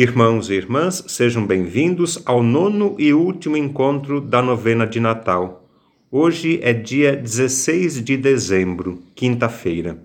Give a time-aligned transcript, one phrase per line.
[0.00, 5.68] Irmãos e irmãs, sejam bem-vindos ao nono e último encontro da novena de Natal.
[6.08, 9.98] Hoje é dia 16 de dezembro, quinta-feira.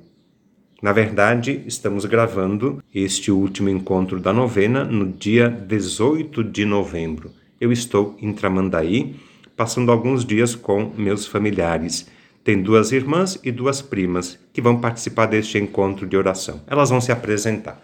[0.81, 7.29] Na verdade, estamos gravando este último encontro da novena no dia 18 de novembro.
[7.61, 9.15] Eu estou em Tramandaí,
[9.55, 12.07] passando alguns dias com meus familiares.
[12.43, 16.61] Tem duas irmãs e duas primas que vão participar deste encontro de oração.
[16.65, 17.79] Elas vão se apresentar.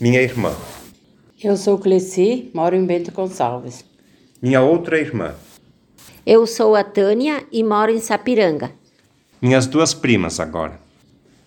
[0.00, 0.52] Minha irmã,
[1.42, 3.84] eu sou Cleci, moro em Bento Gonçalves.
[4.42, 5.34] Minha outra irmã.
[6.26, 8.72] Eu sou a Tânia e moro em Sapiranga.
[9.40, 10.78] Minhas duas primas agora.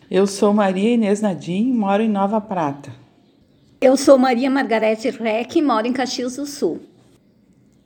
[0.09, 2.91] Eu sou Maria Inês Nadim, moro em Nova Prata.
[3.80, 6.81] Eu sou Maria Margarete Reck, moro em Caxias do Sul.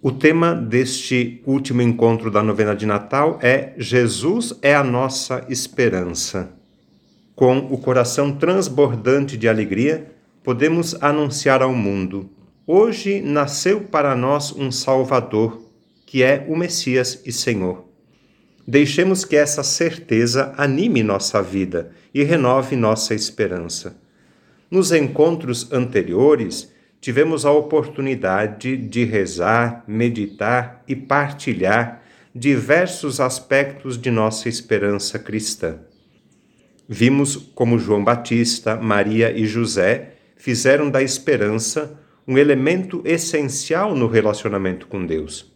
[0.01, 6.53] O tema deste último encontro da novena de Natal é Jesus é a nossa esperança.
[7.35, 10.16] Com o coração transbordante de alegria,
[10.47, 12.29] podemos anunciar ao mundo:
[12.65, 15.61] hoje nasceu para nós um Salvador,
[16.05, 17.83] que é o Messias e Senhor.
[18.65, 23.99] Deixemos que essa certeza anime nossa vida e renove nossa esperança.
[24.71, 32.01] Nos encontros anteriores, tivemos a oportunidade de rezar, meditar e partilhar
[32.33, 35.79] diversos aspectos de nossa esperança cristã.
[36.87, 40.13] Vimos como João Batista, Maria e José
[40.47, 45.53] fizeram da esperança um elemento essencial no relacionamento com Deus.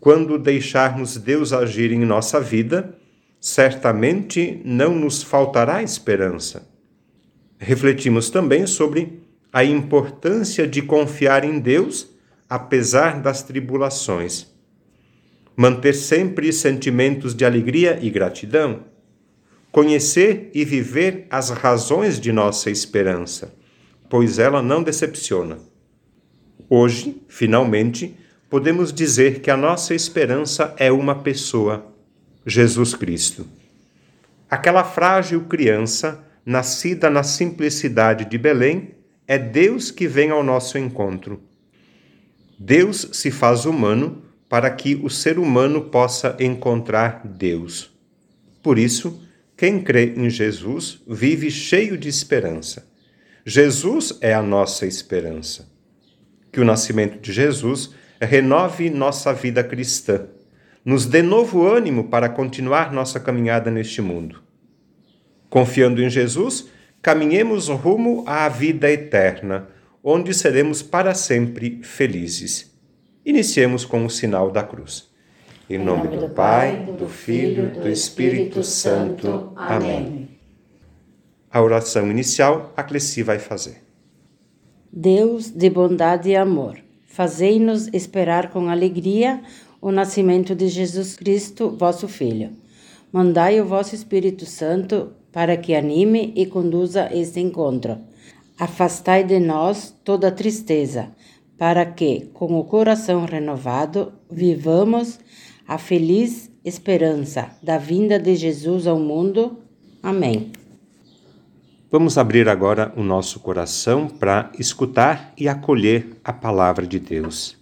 [0.00, 2.98] Quando deixarmos Deus agir em nossa vida,
[3.40, 6.68] certamente não nos faltará esperança.
[7.58, 12.08] Refletimos também sobre a importância de confiar em Deus
[12.50, 14.52] apesar das tribulações.
[15.56, 18.82] Manter sempre sentimentos de alegria e gratidão.
[19.70, 23.61] Conhecer e viver as razões de nossa esperança
[24.12, 25.58] pois ela não decepciona.
[26.68, 28.14] Hoje, finalmente,
[28.50, 31.90] podemos dizer que a nossa esperança é uma pessoa,
[32.44, 33.46] Jesus Cristo.
[34.50, 38.90] Aquela frágil criança, nascida na simplicidade de Belém,
[39.26, 41.40] é Deus que vem ao nosso encontro.
[42.58, 47.90] Deus se faz humano para que o ser humano possa encontrar Deus.
[48.62, 49.22] Por isso,
[49.56, 52.91] quem crê em Jesus vive cheio de esperança.
[53.44, 55.68] Jesus é a nossa esperança.
[56.52, 60.26] Que o nascimento de Jesus renove nossa vida cristã,
[60.84, 64.42] nos dê novo ânimo para continuar nossa caminhada neste mundo.
[65.48, 66.68] Confiando em Jesus,
[67.00, 69.68] caminhemos rumo à vida eterna,
[70.02, 72.72] onde seremos para sempre felizes.
[73.24, 75.10] Iniciemos com o sinal da cruz.
[75.68, 79.52] Em nome do Pai, do Filho, do Espírito Santo.
[79.56, 80.31] Amém.
[81.52, 83.82] A oração inicial a Cleci vai fazer.
[84.90, 89.42] Deus de bondade e amor, fazei-nos esperar com alegria
[89.78, 92.50] o nascimento de Jesus Cristo, vosso Filho.
[93.12, 97.98] Mandai o vosso Espírito Santo para que anime e conduza este encontro.
[98.58, 101.10] Afastai de nós toda tristeza,
[101.58, 105.18] para que, com o coração renovado, vivamos
[105.68, 109.58] a feliz esperança da vinda de Jesus ao mundo.
[110.02, 110.50] Amém.
[111.92, 117.58] Vamos abrir agora o nosso coração para escutar e acolher a palavra de Deus.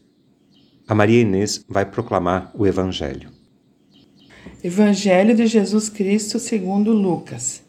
[0.87, 3.31] A Maria Inês vai proclamar o Evangelho.
[4.63, 7.65] Evangelho de Jesus Cristo segundo Lucas.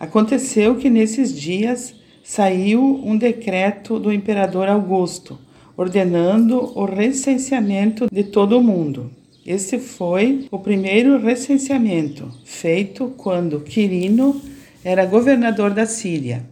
[0.00, 5.38] Aconteceu que nesses dias saiu um decreto do imperador Augusto,
[5.76, 9.12] ordenando o recenseamento de todo o mundo.
[9.46, 14.42] Esse foi o primeiro recenseamento, feito quando Quirino
[14.84, 16.44] era governador da Síria.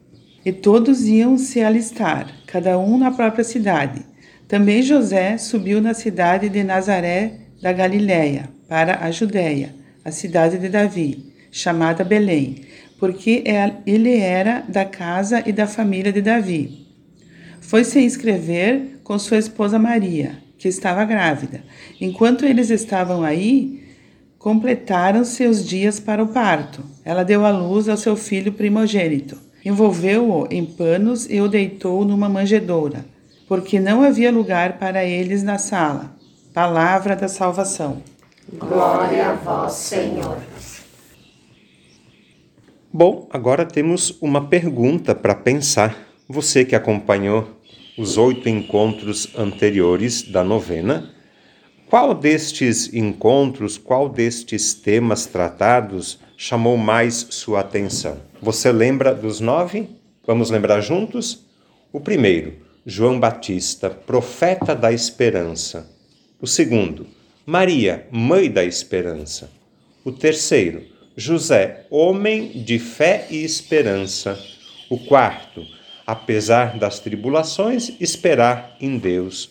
[0.44, 4.04] E todos iam se alistar, cada um na própria cidade.
[4.46, 10.68] Também José subiu na cidade de Nazaré da Galiléia, para a Judéia, a cidade de
[10.68, 12.62] Davi, chamada Belém,
[12.98, 16.86] porque é ele era da casa e da família de Davi.
[17.60, 21.62] Foi se inscrever com sua esposa Maria, que estava grávida.
[22.00, 23.87] Enquanto eles estavam aí,
[24.48, 26.82] completaram seus dias para o parto.
[27.04, 29.36] Ela deu à luz ao seu filho primogênito.
[29.62, 33.04] Envolveu-o em panos e o deitou numa manjedoura,
[33.46, 36.16] porque não havia lugar para eles na sala.
[36.54, 38.02] Palavra da salvação.
[38.54, 40.38] Glória a vós, Senhor.
[42.90, 45.94] Bom, agora temos uma pergunta para pensar.
[46.26, 47.46] Você que acompanhou
[47.98, 51.17] os oito encontros anteriores da novena,
[51.88, 58.20] qual destes encontros, qual destes temas tratados chamou mais sua atenção?
[58.42, 59.88] Você lembra dos nove?
[60.26, 61.46] Vamos lembrar juntos?
[61.90, 62.52] O primeiro,
[62.84, 65.90] João Batista, profeta da esperança.
[66.38, 67.06] O segundo,
[67.46, 69.50] Maria, mãe da esperança.
[70.04, 70.84] O terceiro,
[71.16, 74.38] José, homem de fé e esperança.
[74.90, 75.64] O quarto,
[76.06, 79.50] apesar das tribulações, esperar em Deus.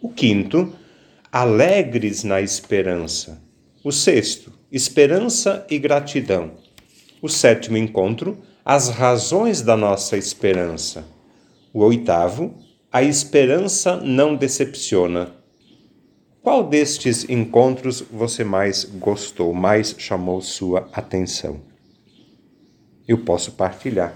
[0.00, 0.72] O quinto,
[1.34, 3.42] alegres na esperança.
[3.82, 6.58] O sexto, esperança e gratidão.
[7.22, 11.06] O sétimo encontro, as razões da nossa esperança.
[11.72, 12.54] O oitavo,
[12.92, 15.32] a esperança não decepciona.
[16.42, 21.62] Qual destes encontros você mais gostou, mais chamou sua atenção?
[23.08, 24.12] Eu posso partilhar.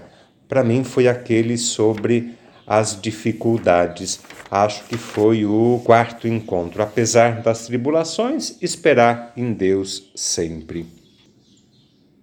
[0.47, 2.35] Para mim foi aquele sobre
[2.67, 4.19] as dificuldades.
[4.49, 6.81] Acho que foi o quarto encontro.
[6.81, 10.85] Apesar das tribulações, esperar em Deus sempre.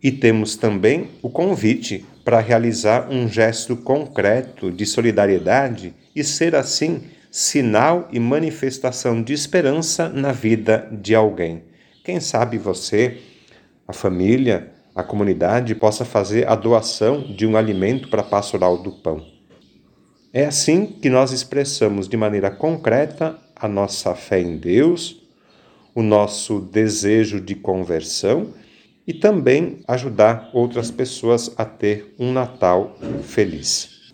[0.03, 7.05] E temos também o convite para realizar um gesto concreto de solidariedade e ser assim
[7.31, 11.65] sinal e manifestação de esperança na vida de alguém.
[12.05, 13.19] Quem sabe você,
[13.89, 18.93] a família, a comunidade possa fazer a doação de um alimento para a pastoral do
[18.93, 19.34] pão.
[20.37, 25.23] É assim que nós expressamos de maneira concreta a nossa fé em Deus,
[25.95, 28.53] o nosso desejo de conversão
[29.07, 34.13] e também ajudar outras pessoas a ter um Natal feliz.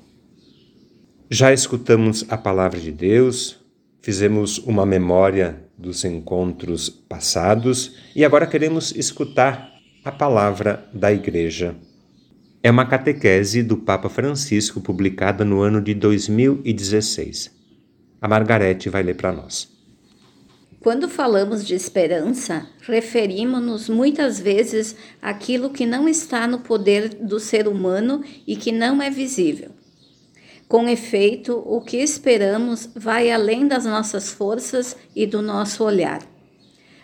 [1.30, 3.58] Já escutamos a palavra de Deus,
[4.02, 9.72] fizemos uma memória dos encontros passados e agora queremos escutar
[10.04, 11.74] a palavra da Igreja.
[12.62, 17.50] É uma catequese do Papa Francisco publicada no ano de 2016.
[18.20, 19.66] A Margarete vai ler para nós.
[20.78, 27.66] Quando falamos de esperança, referimos-nos muitas vezes àquilo que não está no poder do ser
[27.66, 29.70] humano e que não é visível.
[30.68, 36.29] Com efeito, o que esperamos vai além das nossas forças e do nosso olhar.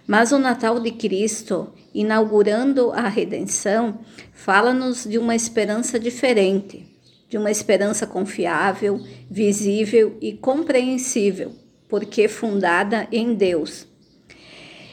[0.07, 3.99] Mas o Natal de Cristo, inaugurando a redenção,
[4.33, 6.87] fala-nos de uma esperança diferente,
[7.29, 9.01] de uma esperança confiável,
[9.31, 11.53] visível e compreensível,
[11.89, 13.87] porque fundada em Deus.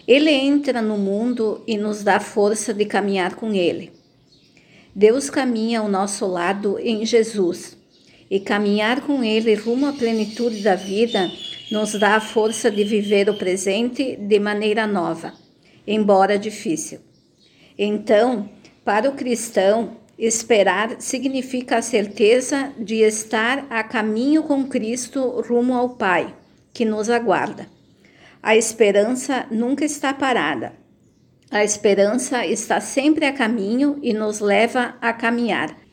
[0.07, 3.91] Ele entra no mundo e nos dá força de caminhar com ele.
[4.95, 7.77] Deus caminha ao nosso lado em Jesus
[8.29, 11.31] e caminhar com Ele rumo à plenitude da vida
[11.71, 15.33] nos dá a força de viver o presente de maneira nova,
[15.87, 16.99] embora difícil.
[17.77, 18.49] Então,
[18.85, 25.89] para o cristão, esperar significa a certeza de estar a caminho com Cristo rumo ao
[25.89, 26.33] Pai,
[26.73, 27.67] que nos aguarda.
[28.41, 30.73] A esperança nunca está parada.
[31.49, 35.83] A esperança está sempre a caminho e nos leva a caminhar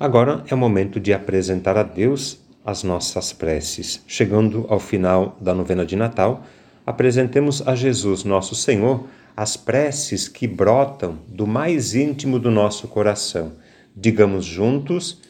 [0.00, 2.40] Agora é o momento de apresentar a Deus
[2.70, 4.00] as nossas preces.
[4.06, 6.44] Chegando ao final da novena de Natal,
[6.86, 13.52] apresentemos a Jesus, nosso Senhor, as preces que brotam do mais íntimo do nosso coração.
[13.94, 15.20] Digamos juntos: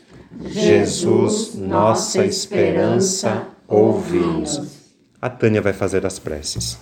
[0.44, 4.90] Jesus, nossa esperança, ouve-nos.
[5.20, 6.78] A Tânia vai fazer as preces.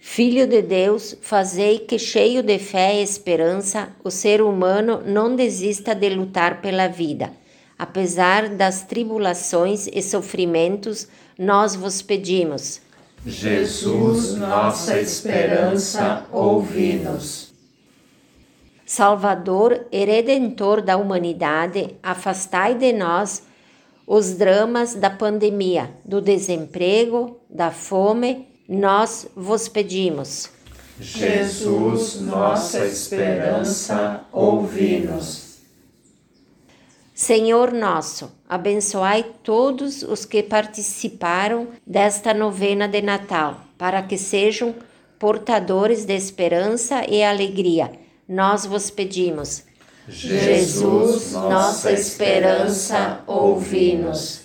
[0.00, 5.94] Filho de Deus, fazei que, cheio de fé e esperança, o ser humano não desista
[5.94, 7.32] de lutar pela vida.
[7.84, 11.06] Apesar das tribulações e sofrimentos,
[11.38, 12.80] nós vos pedimos.
[13.26, 17.52] Jesus, nossa esperança, ouvi-nos.
[18.86, 23.42] Salvador e Redentor da humanidade, afastai de nós
[24.06, 30.48] os dramas da pandemia, do desemprego, da fome nós vos pedimos.
[30.98, 35.53] Jesus, nossa esperança, ouvi-nos.
[37.24, 44.74] Senhor nosso, abençoai todos os que participaram desta novena de Natal, para que sejam
[45.18, 47.90] portadores de esperança e alegria.
[48.28, 49.62] Nós vos pedimos.
[50.06, 54.42] Jesus, nossa esperança, ouvi-nos.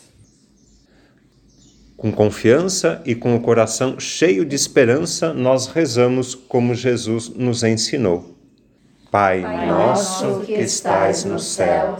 [1.98, 8.38] Com confiança e com o coração cheio de esperança, nós rezamos como Jesus nos ensinou.
[9.12, 12.00] Pai, Pai nosso que estais no céu,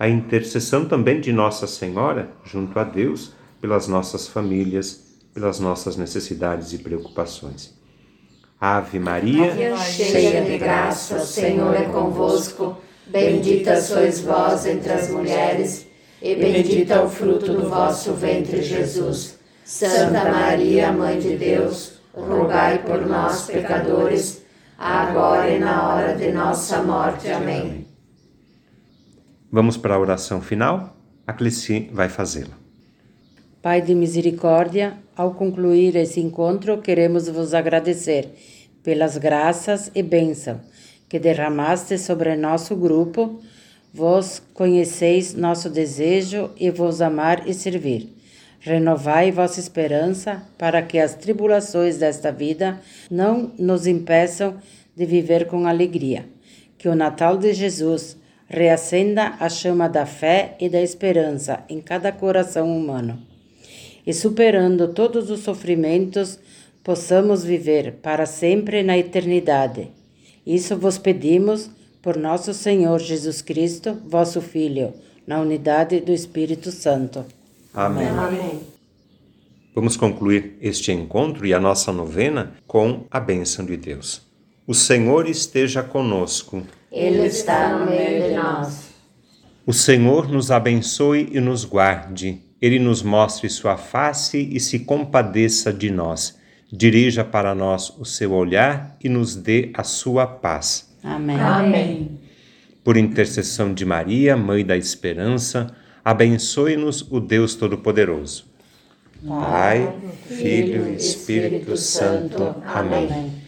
[0.00, 6.72] A intercessão também de Nossa Senhora, junto a Deus, pelas nossas famílias, pelas nossas necessidades
[6.72, 7.78] e preocupações.
[8.58, 12.78] Ave Maria, cheia de graça, o Senhor é convosco.
[13.08, 15.86] Bendita sois vós entre as mulheres,
[16.22, 19.38] e bendito é o fruto do vosso ventre, Jesus.
[19.66, 24.46] Santa Maria, Mãe de Deus, rogai por nós, pecadores,
[24.78, 27.28] agora e na hora de nossa morte.
[27.28, 27.89] Amém.
[29.52, 30.96] Vamos para a oração final?
[31.26, 32.56] A Cleci vai fazê-la.
[33.60, 38.28] Pai de misericórdia, ao concluir esse encontro, queremos vos agradecer
[38.80, 40.60] pelas graças e bênção
[41.08, 43.40] que derramaste sobre nosso grupo.
[43.92, 48.14] Vós conheceis nosso desejo e vos amar e servir.
[48.60, 52.80] Renovai vossa esperança para que as tribulações desta vida
[53.10, 54.58] não nos impeçam
[54.94, 56.24] de viver com alegria.
[56.78, 58.19] Que o Natal de Jesus
[58.50, 63.30] reacenda a chama da fé e da esperança em cada coração humano
[64.06, 66.38] e superando todos os sofrimentos,
[66.82, 69.88] possamos viver para sempre na eternidade.
[70.46, 71.70] Isso vos pedimos
[72.02, 74.92] por nosso Senhor Jesus Cristo, vosso Filho,
[75.26, 77.24] na unidade do Espírito Santo.
[77.74, 78.08] Amém.
[78.08, 78.60] Amém.
[79.74, 84.22] Vamos concluir este encontro e a nossa novena com a bênção de Deus.
[84.66, 86.62] O Senhor esteja conosco.
[86.90, 88.90] Ele está no meio de nós.
[89.64, 92.40] O Senhor nos abençoe e nos guarde.
[92.60, 96.38] Ele nos mostre sua face e se compadeça de nós.
[96.72, 100.90] Dirija para nós o seu olhar e nos dê a sua paz.
[101.02, 101.40] Amém.
[101.40, 102.20] Amém.
[102.82, 108.46] Por intercessão de Maria, Mãe da Esperança, abençoe-nos o Deus Todo-Poderoso.
[109.26, 109.94] Pai,
[110.26, 112.56] Filho e Espírito Santo.
[112.64, 113.39] Amém.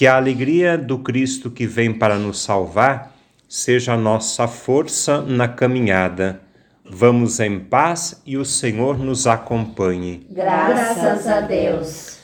[0.00, 3.14] Que a alegria do Cristo que vem para nos salvar
[3.46, 6.40] seja a nossa força na caminhada
[6.82, 10.26] Vamos em paz e o Senhor nos acompanhe.
[10.30, 12.18] Graças a Deus.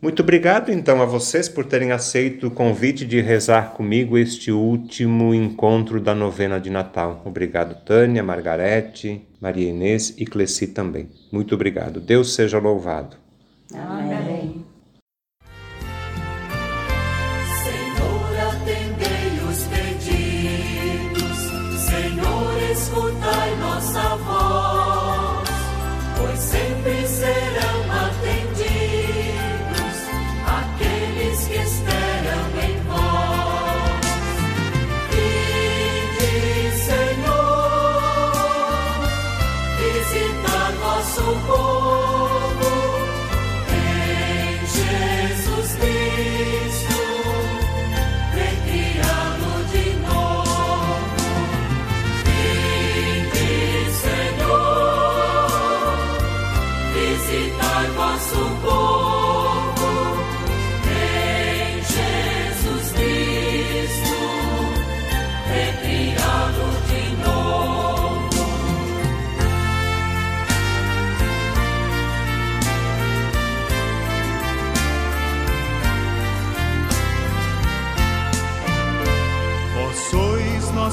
[0.00, 5.34] Muito obrigado então a vocês por terem aceito o convite de rezar comigo este último
[5.34, 7.22] encontro da novena de Natal.
[7.24, 11.08] Obrigado, Tânia, Margarete, Maria Inês e Cleci também.
[11.32, 12.00] Muito obrigado.
[12.00, 13.16] Deus seja louvado.
[13.74, 14.12] Amém.
[14.12, 14.71] Senhor,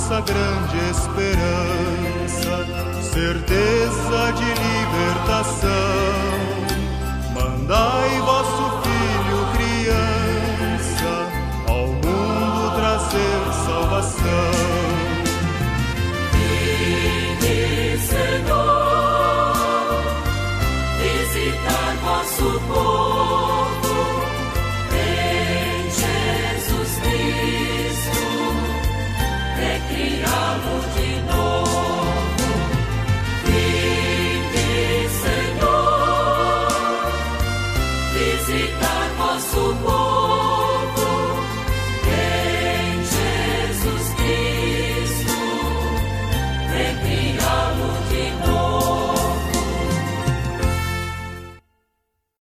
[0.09, 2.65] nossa grande esperança,
[3.03, 5.69] certeza de libertação.
[7.35, 8.68] Mandai vosso